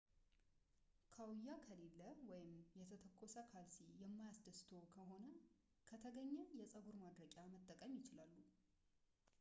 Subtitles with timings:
[1.15, 1.99] ካውያ ከሌለ
[2.29, 5.23] ወይም የተተኮሰ ካልሲ የማያስደስትዎት ከሆነ
[5.91, 8.35] ከተገኘ የጸጉር ማድረቂያ መጠቀም ይችላሉ